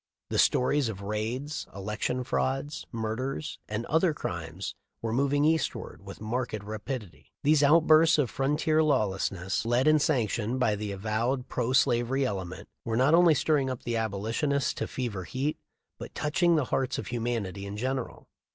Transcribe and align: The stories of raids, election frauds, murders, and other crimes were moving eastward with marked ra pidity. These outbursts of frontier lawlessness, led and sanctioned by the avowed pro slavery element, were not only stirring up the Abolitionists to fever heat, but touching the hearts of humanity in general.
The 0.31 0.39
stories 0.39 0.89
of 0.89 1.01
raids, 1.03 1.67
election 1.75 2.23
frauds, 2.23 2.87
murders, 2.91 3.59
and 3.69 3.85
other 3.85 4.15
crimes 4.15 4.73
were 4.99 5.13
moving 5.13 5.45
eastward 5.45 6.03
with 6.03 6.19
marked 6.19 6.63
ra 6.63 6.79
pidity. 6.79 7.25
These 7.43 7.61
outbursts 7.61 8.17
of 8.17 8.31
frontier 8.31 8.81
lawlessness, 8.81 9.63
led 9.63 9.87
and 9.87 10.01
sanctioned 10.01 10.59
by 10.59 10.75
the 10.75 10.91
avowed 10.91 11.49
pro 11.49 11.71
slavery 11.71 12.25
element, 12.25 12.67
were 12.83 12.97
not 12.97 13.13
only 13.13 13.35
stirring 13.35 13.69
up 13.69 13.83
the 13.83 13.95
Abolitionists 13.97 14.73
to 14.73 14.87
fever 14.87 15.23
heat, 15.23 15.59
but 15.99 16.15
touching 16.15 16.55
the 16.55 16.65
hearts 16.73 16.97
of 16.97 17.05
humanity 17.09 17.67
in 17.67 17.77
general. 17.77 18.27